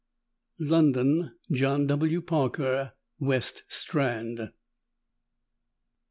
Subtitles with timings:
[0.59, 2.21] LONDON: JOHN W.
[2.21, 4.39] PARKER, WEST STRAND.
[4.39, 4.53] M.DCCC.